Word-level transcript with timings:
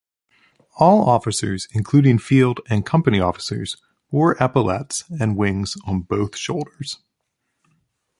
All 0.79 1.07
officers 1.07 1.67
including 1.73 2.17
field 2.17 2.59
and 2.71 2.83
company 2.83 3.19
officers 3.19 3.77
wore 4.09 4.35
epaulettes 4.41 5.03
and 5.19 5.37
wings 5.37 5.77
on 5.85 6.01
both 6.01 6.35
shoulders. 6.35 6.97